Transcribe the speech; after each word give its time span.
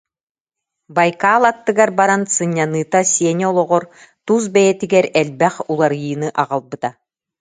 Байкал 0.95 1.43
аттыгар 1.49 1.89
баран 1.99 2.23
сынньаныыта 2.35 3.01
Сеня 3.13 3.45
олоҕор, 3.51 3.83
тус 4.25 4.43
бэйэтигэр 4.53 5.05
элбэх 5.21 5.55
уларыйыыны 5.71 6.27
аҕалбыта 6.41 6.89